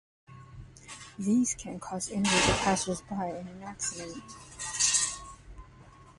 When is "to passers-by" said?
2.33-3.37